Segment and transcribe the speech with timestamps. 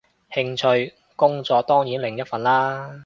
[0.33, 2.99] 興趣，工作當然另一份啦